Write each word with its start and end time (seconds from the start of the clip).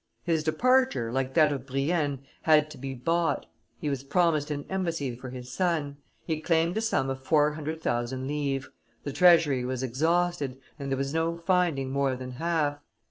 His 0.23 0.43
departure, 0.43 1.11
like 1.11 1.35
that 1.35 1.51
of 1.51 1.67
Brienne, 1.67 2.23
had 2.41 2.71
to 2.71 2.79
be 2.79 2.95
bought; 2.95 3.45
he 3.77 3.87
was 3.87 4.03
promised 4.03 4.49
an 4.49 4.65
embassy 4.67 5.15
for 5.15 5.29
his 5.29 5.51
son; 5.51 5.97
he 6.25 6.39
claimed 6.41 6.75
a 6.75 6.81
sum 6.81 7.07
of 7.11 7.21
four 7.23 7.51
hundred 7.53 7.83
thousand 7.83 8.25
livres; 8.27 8.71
the 9.03 9.13
treasury 9.13 9.63
was 9.63 9.83
exhausted, 9.83 10.57
and 10.79 10.89
there 10.89 10.97
was 10.97 11.13
no 11.13 11.37
finding 11.37 11.91
more 11.91 12.15
than 12.15 12.31
half. 12.31 12.79